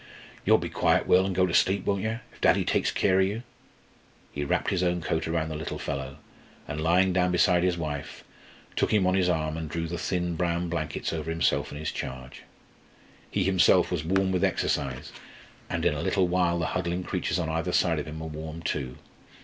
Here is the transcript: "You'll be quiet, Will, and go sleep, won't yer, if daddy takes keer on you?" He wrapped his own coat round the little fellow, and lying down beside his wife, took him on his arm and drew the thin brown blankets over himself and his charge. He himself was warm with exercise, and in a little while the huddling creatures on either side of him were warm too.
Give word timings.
"You'll 0.45 0.57
be 0.57 0.67
quiet, 0.67 1.05
Will, 1.05 1.27
and 1.27 1.35
go 1.35 1.51
sleep, 1.51 1.85
won't 1.85 2.01
yer, 2.01 2.21
if 2.33 2.41
daddy 2.41 2.65
takes 2.65 2.89
keer 2.91 3.19
on 3.21 3.27
you?" 3.27 3.43
He 4.31 4.43
wrapped 4.43 4.71
his 4.71 4.81
own 4.81 4.99
coat 5.01 5.27
round 5.27 5.51
the 5.51 5.55
little 5.55 5.77
fellow, 5.77 6.17
and 6.67 6.81
lying 6.81 7.13
down 7.13 7.31
beside 7.31 7.61
his 7.61 7.77
wife, 7.77 8.23
took 8.75 8.91
him 8.91 9.05
on 9.05 9.13
his 9.13 9.29
arm 9.29 9.57
and 9.57 9.69
drew 9.69 9.87
the 9.87 9.99
thin 9.99 10.35
brown 10.35 10.69
blankets 10.69 11.13
over 11.13 11.29
himself 11.29 11.69
and 11.69 11.77
his 11.77 11.91
charge. 11.91 12.41
He 13.29 13.43
himself 13.43 13.91
was 13.91 14.03
warm 14.03 14.31
with 14.31 14.43
exercise, 14.43 15.11
and 15.69 15.85
in 15.85 15.93
a 15.93 16.01
little 16.01 16.27
while 16.27 16.57
the 16.57 16.65
huddling 16.73 17.03
creatures 17.03 17.37
on 17.37 17.49
either 17.49 17.71
side 17.71 17.99
of 17.99 18.07
him 18.07 18.21
were 18.21 18.25
warm 18.25 18.63
too. 18.63 18.97